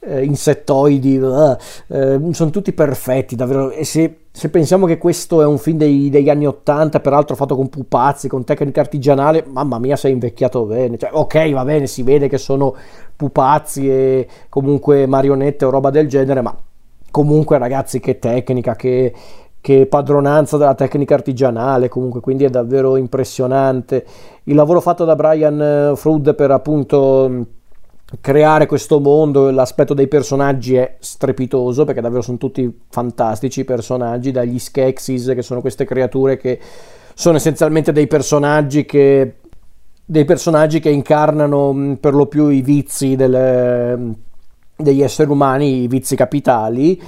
eh, 0.00 0.24
insettoidi, 0.24 1.18
uh, 1.18 1.56
sono 2.32 2.50
tutti 2.50 2.72
perfetti, 2.72 3.36
davvero, 3.36 3.70
e 3.70 3.84
se 3.84 4.26
se 4.38 4.50
pensiamo 4.50 4.86
che 4.86 4.98
questo 4.98 5.42
è 5.42 5.44
un 5.44 5.58
film 5.58 5.78
dei, 5.78 6.10
degli 6.10 6.30
anni 6.30 6.46
80, 6.46 7.00
peraltro 7.00 7.34
fatto 7.34 7.56
con 7.56 7.68
pupazzi, 7.68 8.28
con 8.28 8.44
tecnica 8.44 8.80
artigianale, 8.80 9.44
mamma 9.44 9.80
mia, 9.80 9.96
sei 9.96 10.12
invecchiato 10.12 10.64
bene. 10.64 10.96
Cioè, 10.96 11.10
ok, 11.12 11.50
va 11.50 11.64
bene, 11.64 11.88
si 11.88 12.04
vede 12.04 12.28
che 12.28 12.38
sono 12.38 12.72
pupazzi 13.16 13.90
e 13.90 14.28
comunque 14.48 15.08
marionette 15.08 15.64
o 15.64 15.70
roba 15.70 15.90
del 15.90 16.06
genere, 16.06 16.40
ma 16.40 16.56
comunque, 17.10 17.58
ragazzi, 17.58 17.98
che 17.98 18.20
tecnica, 18.20 18.76
che, 18.76 19.12
che 19.60 19.86
padronanza 19.86 20.56
della 20.56 20.76
tecnica 20.76 21.14
artigianale, 21.14 21.88
comunque, 21.88 22.20
quindi 22.20 22.44
è 22.44 22.48
davvero 22.48 22.94
impressionante. 22.94 24.06
Il 24.44 24.54
lavoro 24.54 24.80
fatto 24.80 25.04
da 25.04 25.16
Brian 25.16 25.60
eh, 25.60 25.96
Flood 25.96 26.36
per 26.36 26.52
appunto 26.52 27.46
creare 28.20 28.66
questo 28.66 29.00
mondo, 29.00 29.50
l'aspetto 29.50 29.92
dei 29.92 30.08
personaggi 30.08 30.74
è 30.76 30.96
strepitoso 30.98 31.84
perché 31.84 32.00
davvero 32.00 32.22
sono 32.22 32.38
tutti 32.38 32.80
fantastici 32.88 33.60
i 33.60 33.64
personaggi, 33.64 34.30
dagli 34.30 34.58
Skeksis 34.58 35.32
che 35.34 35.42
sono 35.42 35.60
queste 35.60 35.84
creature 35.84 36.36
che 36.38 36.58
sono 37.14 37.36
essenzialmente 37.36 37.92
dei 37.92 38.06
personaggi 38.06 38.86
che, 38.86 39.34
dei 40.04 40.24
personaggi 40.24 40.80
che 40.80 40.88
incarnano 40.88 41.96
per 42.00 42.14
lo 42.14 42.26
più 42.26 42.48
i 42.48 42.62
vizi 42.62 43.14
del, 43.14 44.14
degli 44.74 45.02
esseri 45.02 45.30
umani, 45.30 45.82
i 45.82 45.88
vizi 45.88 46.16
capitali 46.16 47.00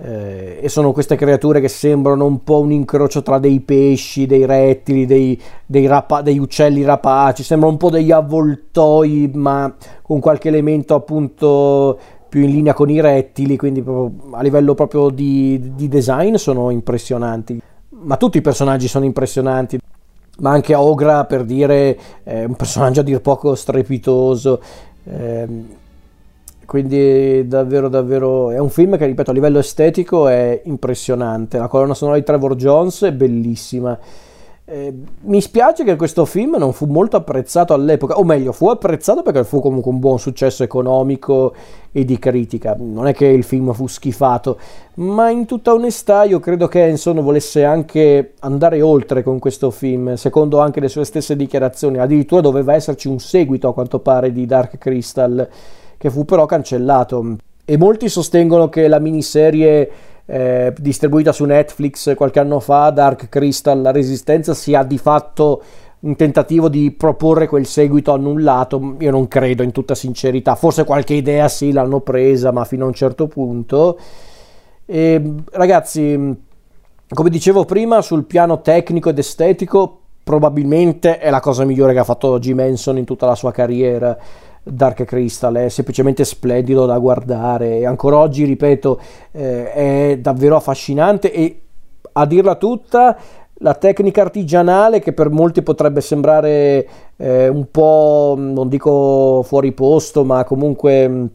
eh, 0.00 0.58
e 0.62 0.68
sono 0.68 0.92
queste 0.92 1.16
creature 1.16 1.60
che 1.60 1.68
sembrano 1.68 2.24
un 2.24 2.44
po' 2.44 2.60
un 2.60 2.70
incrocio 2.70 3.22
tra 3.22 3.38
dei 3.38 3.60
pesci, 3.60 4.26
dei 4.26 4.46
rettili, 4.46 5.06
dei, 5.06 5.40
dei, 5.66 5.86
rapa- 5.86 6.22
degli 6.22 6.38
uccelli 6.38 6.84
rapaci, 6.84 7.42
sembrano 7.42 7.72
un 7.72 7.78
po' 7.78 7.90
degli 7.90 8.12
avvoltoi, 8.12 9.30
ma 9.34 9.74
con 10.02 10.20
qualche 10.20 10.48
elemento 10.48 10.94
appunto 10.94 11.98
più 12.28 12.42
in 12.42 12.50
linea 12.50 12.74
con 12.74 12.90
i 12.90 13.00
rettili, 13.00 13.56
quindi 13.56 13.82
a 14.32 14.42
livello 14.42 14.74
proprio 14.74 15.08
di, 15.08 15.72
di 15.74 15.88
design 15.88 16.34
sono 16.34 16.70
impressionanti. 16.70 17.60
Ma 18.00 18.16
tutti 18.16 18.38
i 18.38 18.42
personaggi 18.42 18.86
sono 18.86 19.04
impressionanti 19.04 19.78
ma 20.40 20.50
anche 20.50 20.72
Ogra 20.74 21.24
per 21.24 21.44
dire 21.44 21.98
è 22.22 22.44
un 22.44 22.54
personaggio 22.54 23.00
a 23.00 23.02
dir 23.02 23.20
poco 23.20 23.56
strepitoso. 23.56 24.60
Eh, 25.02 25.48
quindi 26.68 27.48
davvero 27.48 27.88
davvero 27.88 28.50
è 28.50 28.58
un 28.58 28.68
film 28.68 28.98
che 28.98 29.06
ripeto 29.06 29.30
a 29.30 29.32
livello 29.32 29.58
estetico 29.58 30.28
è 30.28 30.60
impressionante 30.64 31.56
la 31.56 31.66
colonna 31.66 31.94
sonora 31.94 32.18
di 32.18 32.24
Trevor 32.24 32.56
Jones 32.56 33.04
è 33.04 33.12
bellissima 33.12 33.98
eh, 34.70 34.92
mi 35.22 35.40
spiace 35.40 35.82
che 35.82 35.96
questo 35.96 36.26
film 36.26 36.56
non 36.58 36.74
fu 36.74 36.84
molto 36.84 37.16
apprezzato 37.16 37.72
all'epoca, 37.72 38.18
o 38.18 38.24
meglio, 38.24 38.52
fu 38.52 38.68
apprezzato 38.68 39.22
perché 39.22 39.42
fu 39.42 39.62
comunque 39.62 39.90
un 39.90 39.98
buon 39.98 40.18
successo 40.18 40.62
economico 40.62 41.54
e 41.90 42.04
di 42.04 42.18
critica. 42.18 42.76
Non 42.78 43.06
è 43.06 43.14
che 43.14 43.24
il 43.24 43.44
film 43.44 43.72
fu 43.72 43.86
schifato, 43.86 44.58
ma 44.96 45.30
in 45.30 45.46
tutta 45.46 45.72
onestà 45.72 46.24
io 46.24 46.38
credo 46.38 46.68
che 46.68 46.86
Henson 46.86 47.22
volesse 47.22 47.64
anche 47.64 48.34
andare 48.40 48.82
oltre 48.82 49.22
con 49.22 49.38
questo 49.38 49.70
film, 49.70 50.16
secondo 50.16 50.60
anche 50.60 50.80
le 50.80 50.88
sue 50.88 51.06
stesse 51.06 51.34
dichiarazioni. 51.34 51.96
Addirittura 51.96 52.42
doveva 52.42 52.74
esserci 52.74 53.08
un 53.08 53.20
seguito 53.20 53.68
a 53.68 53.72
quanto 53.72 54.00
pare 54.00 54.32
di 54.32 54.44
Dark 54.44 54.76
Crystal, 54.76 55.48
che 55.98 56.10
fu 56.10 56.24
però 56.24 56.46
cancellato. 56.46 57.36
E 57.64 57.76
molti 57.76 58.08
sostengono 58.08 58.70
che 58.70 58.88
la 58.88 58.98
miniserie 58.98 59.90
eh, 60.24 60.72
distribuita 60.78 61.32
su 61.32 61.44
Netflix 61.44 62.14
qualche 62.14 62.38
anno 62.38 62.60
fa, 62.60 62.90
Dark 62.90 63.28
Crystal, 63.28 63.80
la 63.80 63.90
Resistenza, 63.90 64.54
sia 64.54 64.82
di 64.84 64.96
fatto 64.96 65.62
un 66.00 66.14
tentativo 66.14 66.68
di 66.68 66.92
proporre 66.92 67.48
quel 67.48 67.66
seguito 67.66 68.12
annullato. 68.12 68.96
Io 69.00 69.10
non 69.10 69.26
credo 69.26 69.62
in 69.62 69.72
tutta 69.72 69.94
sincerità, 69.94 70.54
forse 70.54 70.84
qualche 70.84 71.14
idea 71.14 71.48
sì 71.48 71.72
l'hanno 71.72 72.00
presa, 72.00 72.52
ma 72.52 72.64
fino 72.64 72.84
a 72.84 72.88
un 72.88 72.94
certo 72.94 73.26
punto. 73.26 73.98
E, 74.86 75.34
ragazzi, 75.50 76.36
come 77.08 77.30
dicevo 77.30 77.64
prima, 77.64 78.00
sul 78.00 78.24
piano 78.24 78.60
tecnico 78.60 79.08
ed 79.08 79.18
estetico, 79.18 80.00
probabilmente 80.22 81.18
è 81.18 81.30
la 81.30 81.40
cosa 81.40 81.64
migliore 81.64 81.94
che 81.94 81.98
ha 81.98 82.04
fatto 82.04 82.38
Jim 82.38 82.60
Henson 82.60 82.98
in 82.98 83.04
tutta 83.04 83.26
la 83.26 83.34
sua 83.34 83.50
carriera 83.50 84.16
Dark 84.70 85.04
Crystal 85.04 85.54
è 85.54 85.68
semplicemente 85.68 86.24
splendido 86.24 86.86
da 86.86 86.98
guardare. 86.98 87.78
E 87.78 87.86
ancora 87.86 88.18
oggi, 88.18 88.44
ripeto, 88.44 89.00
eh, 89.32 89.72
è 89.72 90.18
davvero 90.18 90.56
affascinante 90.56 91.32
e 91.32 91.60
a 92.12 92.26
dirla 92.26 92.56
tutta 92.56 93.16
la 93.60 93.74
tecnica 93.74 94.22
artigianale 94.22 95.00
che 95.00 95.12
per 95.12 95.30
molti 95.30 95.62
potrebbe 95.62 96.00
sembrare 96.00 96.88
eh, 97.16 97.48
un 97.48 97.70
po', 97.70 98.34
non 98.38 98.68
dico 98.68 99.42
fuori 99.42 99.72
posto, 99.72 100.24
ma 100.24 100.44
comunque 100.44 101.28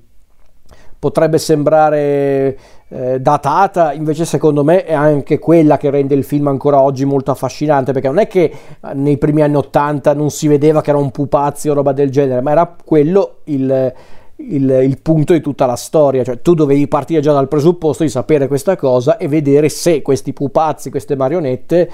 potrebbe 1.03 1.37
sembrare 1.37 2.57
eh, 2.87 3.19
datata, 3.19 3.91
invece 3.91 4.23
secondo 4.23 4.63
me 4.63 4.85
è 4.85 4.93
anche 4.93 5.37
quella 5.37 5.75
che 5.75 5.89
rende 5.89 6.15
il 6.15 6.23
film 6.23 6.47
ancora 6.47 6.81
oggi 6.81 7.03
molto 7.03 7.29
affascinante, 7.29 7.91
perché 7.91 8.07
non 8.07 8.19
è 8.19 8.27
che 8.27 8.43
eh, 8.43 8.93
nei 8.93 9.17
primi 9.17 9.41
anni 9.41 9.57
Ottanta 9.57 10.13
non 10.13 10.29
si 10.29 10.47
vedeva 10.47 10.79
che 10.79 10.91
era 10.91 10.99
un 10.99 11.11
pupazzi 11.11 11.67
o 11.67 11.73
roba 11.73 11.91
del 11.91 12.09
genere, 12.09 12.39
ma 12.39 12.51
era 12.51 12.73
quello 12.85 13.39
il, 13.45 13.93
il, 14.37 14.79
il, 14.81 14.97
punto 15.01 15.33
di 15.33 15.41
tutta 15.41 15.65
la 15.65 15.75
storia, 15.75 16.23
cioè 16.23 16.39
tu 16.39 16.53
dovevi 16.53 16.87
partire 16.87 17.19
già 17.19 17.33
dal 17.33 17.49
presupposto 17.49 18.03
di 18.03 18.09
sapere 18.09 18.47
questa 18.47 18.77
cosa 18.77 19.17
e 19.17 19.27
vedere 19.27 19.67
se 19.67 20.01
questi 20.01 20.31
pupazzi, 20.31 20.89
queste 20.89 21.17
marionette 21.17 21.89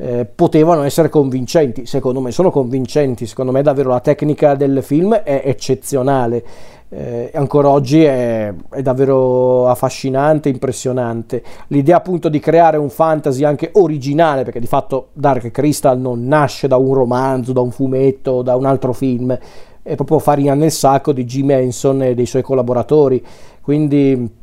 eh, 0.00 0.24
potevano 0.24 0.82
essere 0.82 1.08
convincenti. 1.08 1.84
Secondo 1.86 2.20
me 2.20 2.30
sono 2.30 2.50
convincenti, 2.50 3.26
secondo 3.26 3.52
me 3.52 3.62
davvero 3.62 3.90
la 3.90 4.00
tecnica 4.00 4.54
del 4.54 4.82
film 4.82 5.14
è 5.14 5.42
eccezionale 5.44 6.44
eh, 6.90 7.30
ancora 7.34 7.68
oggi 7.68 8.02
è, 8.02 8.52
è, 8.70 8.82
davvero 8.82 9.68
affascinante, 9.68 10.48
impressionante. 10.48 11.42
L'idea 11.68 11.96
appunto 11.96 12.28
di 12.28 12.38
creare 12.38 12.78
un 12.78 12.88
fantasy 12.88 13.44
anche 13.44 13.70
originale, 13.74 14.42
perché 14.42 14.60
di 14.60 14.66
fatto 14.66 15.08
Dark 15.12 15.50
Crystal 15.50 15.98
non 15.98 16.24
nasce 16.24 16.66
da 16.66 16.76
un 16.76 16.94
romanzo, 16.94 17.52
da 17.52 17.60
un 17.60 17.70
fumetto, 17.70 18.42
da 18.42 18.56
un 18.56 18.64
altro 18.64 18.92
film, 18.92 19.36
è 19.82 19.94
proprio 19.94 20.18
farina 20.18 20.54
nel 20.54 20.70
sacco 20.70 21.12
di 21.12 21.24
Jim 21.24 21.50
Henson 21.50 22.02
e 22.02 22.14
dei 22.14 22.26
suoi 22.26 22.42
collaboratori. 22.42 23.22
Quindi 23.60 24.37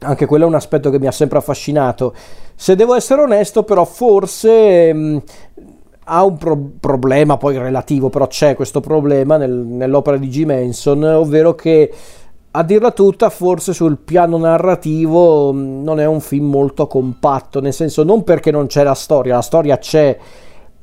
anche 0.00 0.26
quello 0.26 0.44
è 0.44 0.48
un 0.48 0.54
aspetto 0.54 0.90
che 0.90 0.98
mi 0.98 1.06
ha 1.06 1.12
sempre 1.12 1.38
affascinato. 1.38 2.14
Se 2.54 2.74
devo 2.74 2.94
essere 2.94 3.22
onesto, 3.22 3.62
però, 3.62 3.84
forse 3.84 4.92
mh, 4.92 5.22
ha 6.04 6.24
un 6.24 6.36
pro- 6.36 6.70
problema 6.80 7.36
poi 7.36 7.58
relativo, 7.58 8.08
però 8.08 8.26
c'è 8.26 8.54
questo 8.54 8.80
problema 8.80 9.36
nel, 9.36 9.52
nell'opera 9.52 10.16
di 10.16 10.28
Jim 10.28 10.50
Henson, 10.50 11.02
ovvero 11.04 11.54
che 11.54 11.92
a 12.50 12.62
dirla 12.62 12.90
tutta, 12.92 13.28
forse 13.30 13.72
sul 13.72 13.98
piano 13.98 14.38
narrativo 14.38 15.52
mm, 15.52 15.82
non 15.82 16.00
è 16.00 16.06
un 16.06 16.20
film 16.20 16.48
molto 16.48 16.86
compatto, 16.86 17.60
nel 17.60 17.74
senso 17.74 18.02
non 18.02 18.24
perché 18.24 18.50
non 18.50 18.66
c'è 18.66 18.82
la 18.82 18.94
storia, 18.94 19.34
la 19.34 19.42
storia 19.42 19.78
c'è, 19.78 20.16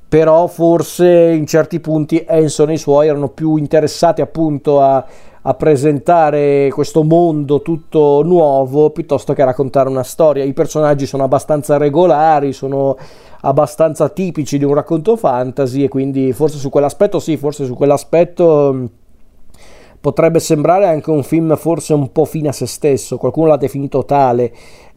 però 0.07 0.47
forse 0.47 1.07
in 1.07 1.45
certi 1.47 1.79
punti 1.79 2.23
Henson 2.25 2.69
e 2.69 2.73
i 2.73 2.77
suoi 2.77 3.07
erano 3.07 3.29
più 3.29 3.57
interessati 3.57 4.21
appunto 4.21 4.79
a, 4.79 5.03
a 5.47 5.53
presentare 5.53 6.69
questo 6.71 7.03
mondo 7.03 7.61
tutto 7.61 8.23
nuovo 8.23 8.89
piuttosto 8.89 9.33
che 9.33 9.43
raccontare 9.43 9.89
una 9.89 10.01
storia. 10.01 10.43
I 10.43 10.53
personaggi 10.53 11.05
sono 11.05 11.23
abbastanza 11.23 11.77
regolari, 11.77 12.51
sono 12.51 12.97
abbastanza 13.41 14.09
tipici 14.09 14.57
di 14.57 14.63
un 14.63 14.73
racconto 14.73 15.15
fantasy 15.15 15.83
e 15.83 15.87
quindi 15.87 16.33
forse 16.33 16.57
su 16.57 16.69
quell'aspetto 16.69 17.19
sì, 17.19 17.37
forse 17.37 17.65
su 17.65 17.75
quell'aspetto 17.75 18.71
mm, 18.73 18.85
potrebbe 20.01 20.39
sembrare 20.39 20.87
anche 20.87 21.11
un 21.11 21.21
film 21.21 21.55
forse 21.55 21.93
un 21.93 22.11
po' 22.11 22.25
fine 22.25 22.47
a 22.47 22.51
se 22.51 22.65
stesso, 22.65 23.17
qualcuno 23.17 23.49
l'ha 23.49 23.57
definito 23.57 24.03
tale. 24.03 24.51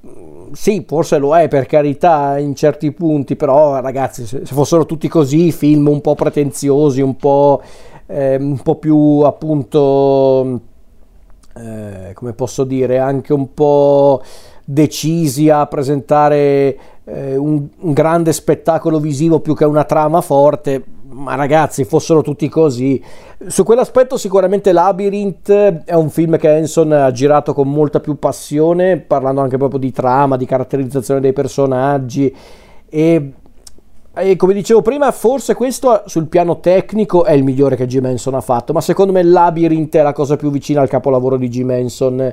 Mm, 0.07 0.53
sì, 0.53 0.83
forse 0.89 1.19
lo 1.19 1.37
è 1.37 1.47
per 1.49 1.67
carità 1.67 2.39
in 2.39 2.55
certi 2.55 2.91
punti, 2.93 3.37
però 3.37 3.81
ragazzi, 3.81 4.25
se 4.27 4.47
fossero 4.47 4.87
tutti 4.87 5.09
così, 5.09 5.53
film 5.53 5.89
un 5.89 6.01
po' 6.01 6.15
pretenziosi, 6.15 7.03
un 7.03 7.17
po', 7.17 7.61
eh, 8.09 8.37
un 8.37 8.61
po 8.63 8.77
più 8.77 9.21
appunto, 9.21 10.61
eh, 11.55 12.13
come 12.15 12.33
posso 12.33 12.65
dire, 12.65 12.99
anche 12.99 13.33
un 13.33 13.53
po' 13.53 14.23
decisi 14.65 15.49
a 15.49 15.67
presentare 15.67 16.79
eh, 17.05 17.37
un, 17.37 17.67
un, 17.79 17.93
grande 17.93 18.33
spettacolo 18.33 18.99
visivo 18.99 19.41
più 19.41 19.55
che 19.55 19.65
una 19.65 19.85
trama 19.85 20.21
forte. 20.21 20.85
Ma 21.11 21.35
ragazzi, 21.35 21.85
fossero 21.85 22.23
tutti 22.23 22.49
così. 22.49 23.03
Su 23.47 23.65
quell'aspetto 23.65 24.17
sicuramente 24.17 24.73
Labyrinth 24.73 25.51
è 25.85 25.95
un 25.95 26.11
film 26.11 26.37
che 26.37 26.55
Henson 26.55 26.93
ha 26.93 27.11
girato 27.11 27.55
con 27.55 27.71
molta 27.71 28.01
più 28.01 28.19
passione, 28.19 28.99
parlando 28.99 29.41
anche 29.41 29.57
proprio 29.57 29.81
di 29.81 29.91
trama, 29.91 30.37
di 30.37 30.45
caratterizzazione 30.45 31.21
dei 31.21 31.33
personaggi 31.33 32.35
e 32.91 33.33
e 34.19 34.37
come 34.37 34.55
dicevo 34.55 34.83
prima, 34.83 35.11
forse 35.13 35.55
questo 35.55 36.03
sul 36.07 36.27
piano 36.27 36.61
tecnico 36.61 37.25
è 37.25 37.33
il 37.33 37.45
migliore 37.45 37.77
che 37.77 37.87
Jim 37.87 38.07
Henson 38.07 38.35
ha 38.35 38.41
fatto, 38.41 38.73
ma 38.73 38.81
secondo 38.81 39.13
me 39.13 39.23
Labyrinth 39.23 39.97
è 39.97 40.03
la 40.03 40.13
cosa 40.13 40.37
più 40.37 40.51
vicina 40.51 40.81
al 40.81 40.89
capolavoro 40.89 41.37
di 41.37 41.49
Jim 41.49 41.71
Henson. 41.71 42.33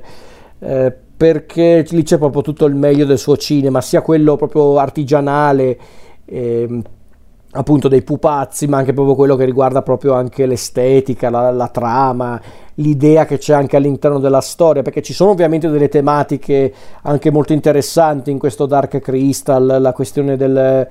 Eh, 0.60 0.96
perché 1.18 1.86
lì 1.90 2.04
c'è 2.04 2.18
proprio 2.18 2.42
tutto 2.42 2.66
il 2.66 2.76
meglio 2.76 3.06
del 3.06 3.18
suo 3.18 3.38
cinema, 3.38 3.80
sia 3.82 4.02
quello 4.02 4.36
proprio 4.36 4.78
artigianale, 4.78 5.78
eh, 6.26 6.82
appunto 7.52 7.88
dei 7.88 8.02
pupazzi, 8.04 8.68
ma 8.68 8.78
anche 8.78 8.92
proprio 8.92 9.16
quello 9.16 9.38
che 9.38 9.46
riguarda 9.46 9.82
proprio 9.82 10.14
anche 10.14 10.46
l'estetica, 10.46 11.30
la, 11.30 11.52
la, 11.52 11.68
trama, 11.70 12.42
l'idea 12.76 13.26
che 13.26 13.38
c'è 13.38 13.54
anche 13.54 13.78
all'interno 13.78 14.20
della 14.20 14.42
storia, 14.42 14.82
perché 14.82 15.02
ci 15.02 15.14
sono 15.14 15.32
ovviamente 15.32 15.70
delle 15.70 15.88
tematiche 15.88 16.74
anche 17.04 17.32
molto 17.32 17.54
interessanti 17.54 18.30
in 18.30 18.38
questo 18.38 18.66
Dark 18.66 19.00
Crystal, 19.00 19.78
la 19.80 19.94
questione 19.94 20.36
del 20.36 20.88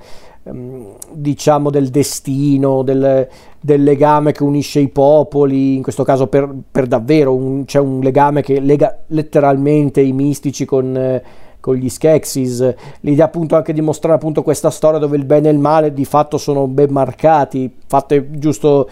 diciamo 1.11 1.71
del 1.71 1.89
destino, 1.89 2.83
del, 2.83 3.27
del, 3.59 3.81
legame 3.81 4.31
che 4.31 4.43
unisce 4.43 4.79
i 4.79 4.89
popoli, 4.89 5.75
in 5.75 5.81
questo 5.81 6.03
caso 6.03 6.27
per, 6.27 6.53
per 6.69 6.85
davvero 6.85 7.33
un, 7.33 7.65
c'è 7.65 7.79
un 7.79 7.99
legame 7.99 8.43
che 8.43 8.59
lega 8.59 8.95
letteralmente 9.07 10.01
i 10.01 10.11
mistici 10.11 10.65
con, 10.65 10.95
eh, 10.95 11.23
con 11.59 11.73
gli 11.75 11.89
Skeksis, 11.89 12.75
l'idea 12.99 13.25
appunto 13.25 13.55
anche 13.55 13.73
di 13.73 13.81
mostrare 13.81 14.17
appunto 14.17 14.43
questa 14.43 14.69
storia 14.69 14.99
dove 14.99 15.17
il 15.17 15.25
bene 15.25 15.49
e 15.49 15.51
il 15.51 15.57
male 15.57 15.93
di 15.93 16.05
fatto 16.05 16.37
sono 16.37 16.67
ben 16.67 16.91
marcati, 16.91 17.73
fatte 17.87 18.29
giusto 18.37 18.87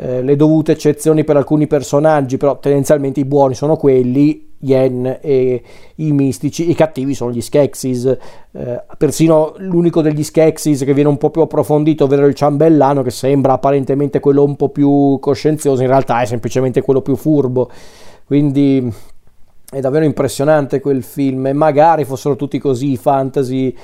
eh, 0.00 0.22
le 0.22 0.36
dovute 0.36 0.72
eccezioni 0.72 1.24
per 1.24 1.36
alcuni 1.36 1.66
personaggi, 1.66 2.36
però 2.36 2.58
tendenzialmente 2.58 3.18
i 3.18 3.24
buoni 3.24 3.54
sono 3.54 3.76
quelli 3.76 4.46
Yen 4.60 5.18
e 5.20 5.62
i 5.96 6.12
mistici, 6.12 6.70
i 6.70 6.74
cattivi 6.74 7.14
sono 7.14 7.32
gli 7.32 7.40
Skeksis, 7.40 8.16
eh, 8.52 8.82
persino 8.96 9.54
l'unico 9.58 10.00
degli 10.00 10.22
Skeksis 10.22 10.84
che 10.84 10.94
viene 10.94 11.08
un 11.08 11.16
po' 11.16 11.30
più 11.30 11.40
approfondito, 11.40 12.04
ovvero 12.04 12.26
il 12.26 12.34
ciambellano, 12.34 13.02
che 13.02 13.10
sembra 13.10 13.54
apparentemente 13.54 14.20
quello 14.20 14.44
un 14.44 14.56
po' 14.56 14.68
più 14.68 15.18
coscienzioso, 15.20 15.82
in 15.82 15.88
realtà 15.88 16.20
è 16.20 16.26
semplicemente 16.26 16.80
quello 16.80 17.02
più 17.02 17.16
furbo. 17.16 17.68
Quindi 18.24 18.92
è 19.70 19.80
davvero 19.80 20.04
impressionante 20.04 20.80
quel 20.80 21.02
film 21.02 21.50
magari 21.54 22.04
fossero 22.04 22.36
tutti 22.36 22.58
così 22.58 22.96
fantasy 22.96 23.74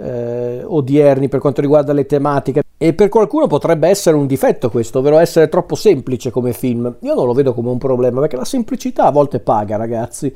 eh, 0.00 0.62
odierni 0.64 1.28
per 1.28 1.40
quanto 1.40 1.60
riguarda 1.60 1.92
le 1.92 2.06
tematiche. 2.06 2.62
E 2.76 2.94
per 2.94 3.10
qualcuno 3.10 3.46
potrebbe 3.46 3.88
essere 3.88 4.16
un 4.16 4.26
difetto 4.26 4.70
questo, 4.70 5.00
ovvero 5.00 5.18
essere 5.18 5.48
troppo 5.48 5.74
semplice 5.74 6.30
come 6.30 6.54
film. 6.54 6.96
Io 7.00 7.14
non 7.14 7.26
lo 7.26 7.34
vedo 7.34 7.52
come 7.52 7.68
un 7.68 7.78
problema, 7.78 8.20
perché 8.20 8.36
la 8.36 8.44
semplicità 8.44 9.04
a 9.04 9.10
volte 9.10 9.40
paga, 9.40 9.76
ragazzi. 9.76 10.32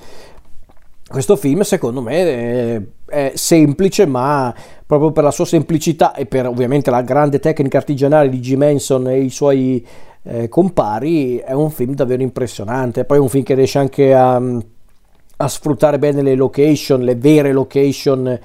Questo 1.06 1.36
film, 1.36 1.62
secondo 1.62 2.02
me, 2.02 2.12
è, 2.14 2.82
è 3.06 3.32
semplice, 3.34 4.04
ma 4.04 4.54
proprio 4.86 5.12
per 5.12 5.24
la 5.24 5.30
sua 5.30 5.46
semplicità 5.46 6.14
e 6.14 6.26
per 6.26 6.46
ovviamente 6.46 6.90
la 6.90 7.00
grande 7.00 7.38
tecnica 7.38 7.78
artigianale 7.78 8.28
di 8.28 8.40
Jim 8.40 8.62
Henson 8.62 9.08
e 9.08 9.20
i 9.20 9.30
suoi 9.30 9.86
eh, 10.24 10.48
compari, 10.48 11.38
è 11.38 11.52
un 11.52 11.70
film 11.70 11.94
davvero 11.94 12.22
impressionante. 12.22 13.04
Poi 13.04 13.16
è 13.16 13.20
un 13.20 13.28
film 13.28 13.44
che 13.44 13.54
riesce 13.54 13.78
anche 13.78 14.12
a, 14.12 14.36
a 14.36 15.48
sfruttare 15.48 15.98
bene 15.98 16.20
le 16.20 16.34
location, 16.34 17.00
le 17.00 17.14
vere 17.14 17.52
location 17.52 18.38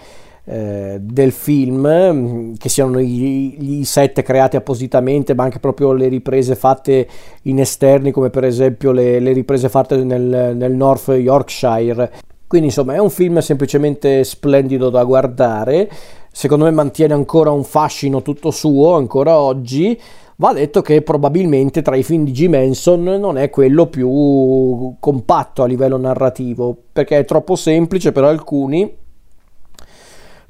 del 0.50 1.32
film, 1.32 2.58
che 2.58 2.70
siano 2.70 3.00
i, 3.00 3.80
i, 3.80 3.86
set 3.86 4.22
creati 4.22 4.56
appositamente, 4.56 5.34
ma 5.36 5.44
anche 5.44 5.60
proprio 5.60 5.92
le 5.94 6.08
riprese 6.08 6.56
fatte 6.56 7.08
in 7.44 7.60
esterni, 7.60 8.12
come 8.12 8.30
per 8.30 8.44
esempio 8.44 8.92
le, 8.92 9.20
le 9.20 9.32
riprese 9.32 9.70
fatte 9.70 10.04
nel, 10.04 10.56
nel 10.56 10.72
North 10.74 11.10
Yorkshire. 11.10 12.12
Quindi 12.48 12.68
insomma 12.68 12.96
è 12.96 13.00
un 13.00 13.12
film 13.12 13.38
semplicemente 13.40 14.24
splendido 14.24 14.90
da 14.90 15.04
guardare, 15.04 15.90
secondo 16.32 16.66
me 16.66 16.72
mantiene 16.72 17.14
ancora 17.14 17.52
un 17.52 17.64
fascino 17.64 18.24
tutto 18.24 18.50
suo 18.50 18.96
ancora 18.96 19.38
oggi 19.38 20.00
Va 20.40 20.54
detto 20.54 20.82
che 20.82 21.02
probabilmente 21.02 21.82
tra 21.82 21.98
i 21.98 22.04
film 22.04 22.24
di 22.24 22.32
G. 22.32 22.48
Manson 22.48 23.04
non 23.04 23.38
è 23.38 23.50
quello 23.50 23.88
più 23.88 24.96
compatto 24.98 25.64
a 25.64 25.68
livello 25.68 25.98
narrativo, 25.98 26.74
perché 26.94 27.18
è 27.18 27.26
troppo 27.26 27.58
semplice 27.58 28.14
per 28.14 28.24
alcuni. 28.24 28.90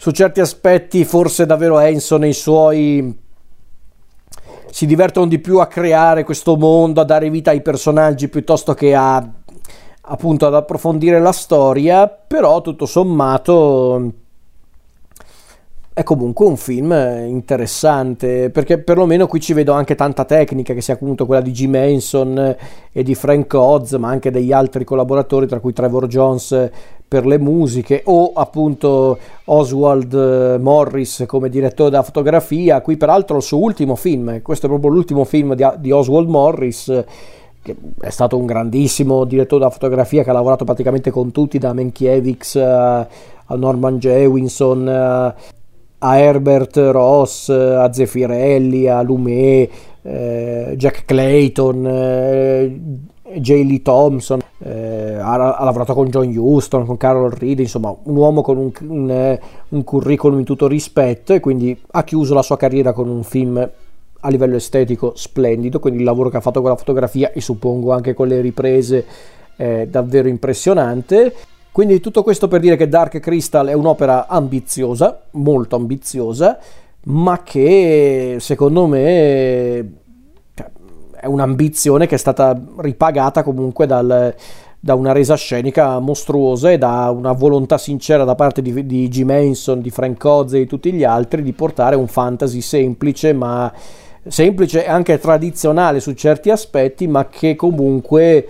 Su 0.02 0.12
certi 0.12 0.40
aspetti 0.40 1.04
forse 1.04 1.46
davvero 1.46 1.78
Hanson 1.78 2.24
e 2.24 2.30
i 2.30 2.34
suoi 2.34 3.20
si 4.72 4.86
divertono 4.86 5.28
di 5.28 5.40
più 5.40 5.60
a 5.60 5.68
creare 5.68 6.24
questo 6.24 6.56
mondo, 6.56 7.02
a 7.02 7.04
dare 7.04 7.30
vita 7.30 7.52
ai 7.52 7.62
personaggi 7.62 8.30
piuttosto 8.30 8.74
che 8.74 8.96
a 8.96 9.30
appunto 10.04 10.48
ad 10.48 10.56
approfondire 10.56 11.20
la 11.20 11.34
storia, 11.34 12.08
però 12.08 12.62
tutto 12.62 12.86
sommato 12.86 14.14
è 16.00 16.04
comunque 16.04 16.46
un 16.46 16.56
film 16.56 16.94
interessante 17.28 18.50
perché 18.52 18.78
perlomeno 18.78 19.28
qui 19.28 19.42
ci 19.42 19.52
vedo 19.52 19.74
anche 19.74 19.96
tanta 19.96 20.24
tecnica 20.24 20.74
che 20.74 20.80
sia 20.80 20.94
appunto 20.94 21.26
quella 21.26 21.42
di 21.42 21.52
Jim 21.52 21.76
Henson 21.76 22.56
e 22.90 23.04
di 23.04 23.16
Frank 23.16 23.54
Oz 23.54 23.92
ma 23.94 24.08
anche 24.08 24.32
degli 24.32 24.54
altri 24.54 24.86
collaboratori 24.86 25.46
tra 25.46 25.60
cui 25.60 25.74
Trevor 25.74 26.08
Jones 26.08 26.70
per 27.06 27.26
le 27.26 27.38
musiche 27.38 28.02
o 28.06 28.32
appunto 28.34 29.18
Oswald 29.44 30.58
Morris 30.62 31.26
come 31.28 31.50
direttore 31.50 31.90
della 31.90 32.04
fotografia. 32.04 32.80
Qui 32.80 32.96
peraltro 32.96 33.36
il 33.36 33.44
suo 33.44 33.58
ultimo 33.58 33.98
film 33.98 34.42
questo 34.42 34.68
è 34.68 34.70
proprio 34.70 34.92
l'ultimo 34.92 35.26
film 35.26 35.54
di, 35.54 35.68
di 35.80 35.92
Oswald 35.92 36.30
Morris 36.30 37.04
che 37.62 37.76
è 38.00 38.10
stato 38.10 38.38
un 38.38 38.46
grandissimo 38.46 39.26
direttore 39.26 39.64
della 39.64 39.74
fotografia 39.74 40.24
che 40.24 40.30
ha 40.30 40.34
lavorato 40.34 40.64
praticamente 40.64 41.12
con 41.12 41.34
tutti 41.34 41.58
da 41.58 41.74
Mankiewicz 41.74 42.56
a 42.56 43.06
Norman 43.56 43.98
Jewinson 43.98 45.58
a 46.00 46.18
Herbert 46.18 46.78
Ross, 46.92 47.50
a 47.50 47.92
Zeffirelli, 47.92 48.88
a 48.88 49.02
Lumet, 49.02 49.70
eh, 50.02 50.74
Jack 50.78 51.06
Clayton, 51.06 51.86
eh, 51.86 52.80
J. 53.36 53.50
Lee 53.64 53.82
Thompson, 53.82 54.40
eh, 54.60 55.16
ha, 55.16 55.56
ha, 55.56 55.64
lavorato 55.64 55.94
con 55.94 56.10
John 56.10 56.34
Huston, 56.36 56.86
con 56.86 56.98
Carol 56.98 57.32
Reed, 57.32 57.60
insomma 57.60 57.96
un 58.04 58.16
uomo 58.16 58.42
con 58.42 58.58
un, 58.58 58.72
un, 58.88 59.12
eh, 59.12 59.40
un 59.70 59.84
curriculum 59.84 60.40
in 60.40 60.46
tutto 60.46 60.68
rispetto 60.68 61.34
e 61.34 61.40
quindi 61.40 61.80
ha 61.92 62.04
chiuso 62.04 62.34
la 62.34 62.42
sua 62.42 62.58
carriera 62.58 62.94
con 62.94 63.08
un 63.08 63.24
film 63.24 63.70
a 64.22 64.30
livello 64.30 64.56
estetico 64.56 65.14
splendido, 65.16 65.80
quindi 65.80 66.00
il 66.00 66.06
lavoro 66.06 66.30
che 66.30 66.38
ha 66.38 66.42
fatto 66.42 66.62
con 66.62 66.70
la 66.72 66.76
fotografia 66.76 67.32
e 67.32 67.40
suppongo 67.40 67.94
anche 67.94 68.14
con 68.14 68.28
le 68.28 68.42
riprese 68.42 69.06
è 69.56 69.88
davvero 69.88 70.28
impressionante. 70.28 71.34
Quindi 71.80 72.02
tutto 72.02 72.24
questo 72.24 72.50
per 72.50 72.60
dire 72.60 72.76
che 72.76 72.90
Dark 72.90 73.22
Crystal 73.22 73.66
è 73.68 73.72
un'opera 73.72 74.28
ambiziosa, 74.28 75.18
molto 75.32 75.78
ambiziosa, 75.78 76.60
ma 77.06 77.42
che 77.42 78.36
secondo 78.42 78.86
me 78.86 79.92
cioè, 80.56 80.70
è 81.22 81.26
un'ambizione 81.26 82.06
che 82.06 82.16
è 82.16 82.18
stata 82.18 82.62
ripagata 82.80 83.44
comunque 83.44 83.86
dal, 83.86 84.36
da 84.78 84.94
una 84.94 85.14
resa 85.14 85.36
scenica 85.36 86.00
mostruosa 86.00 86.70
e 86.70 86.78
da 86.78 87.14
una 87.16 87.32
volontà 87.32 87.78
sincera 87.78 88.26
da 88.26 88.36
parte 88.36 88.62
di, 88.62 88.86
di 88.86 89.08
G. 89.08 89.22
Manson, 89.22 89.80
di 89.80 89.90
Frank 89.90 90.22
Oz 90.26 90.56
e 90.56 90.58
di 90.58 90.68
tutti 90.68 90.92
gli 90.92 91.06
altri 91.06 91.42
di 91.42 91.54
portare 91.54 91.96
un 91.96 92.08
fantasy 92.08 92.60
semplice 92.60 93.32
ma 93.32 93.72
semplice 94.28 94.84
e 94.84 94.90
anche 94.90 95.18
tradizionale 95.18 96.02
su 96.02 96.12
certi 96.12 96.50
aspetti 96.50 97.08
ma 97.08 97.30
che 97.30 97.56
comunque 97.56 98.48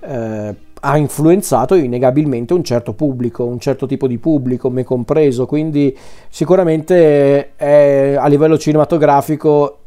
eh, 0.00 0.56
ha 0.84 0.96
influenzato 0.96 1.76
innegabilmente 1.76 2.52
un 2.54 2.64
certo 2.64 2.92
pubblico, 2.94 3.44
un 3.44 3.60
certo 3.60 3.86
tipo 3.86 4.08
di 4.08 4.18
pubblico, 4.18 4.68
me 4.68 4.82
compreso, 4.82 5.46
quindi 5.46 5.96
sicuramente 6.28 7.54
è 7.54 8.16
a 8.18 8.26
livello 8.26 8.58
cinematografico 8.58 9.78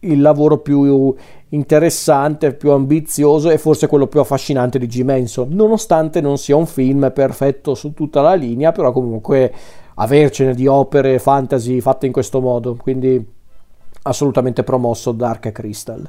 il 0.00 0.20
lavoro 0.20 0.58
più 0.58 1.12
interessante, 1.50 2.54
più 2.54 2.70
ambizioso 2.70 3.50
e 3.50 3.58
forse 3.58 3.88
quello 3.88 4.06
più 4.06 4.20
affascinante 4.20 4.78
di 4.78 4.86
Jim 4.86 5.10
Henson, 5.10 5.48
nonostante 5.50 6.20
non 6.20 6.38
sia 6.38 6.54
un 6.54 6.66
film 6.66 7.10
perfetto 7.12 7.74
su 7.74 7.92
tutta 7.92 8.20
la 8.20 8.34
linea, 8.34 8.70
però 8.70 8.92
comunque 8.92 9.52
avercene 9.94 10.54
di 10.54 10.68
opere 10.68 11.18
fantasy 11.18 11.80
fatte 11.80 12.06
in 12.06 12.12
questo 12.12 12.40
modo, 12.40 12.76
quindi 12.76 13.24
assolutamente 14.02 14.62
promosso 14.62 15.10
Dark 15.10 15.50
Crystal. 15.50 16.08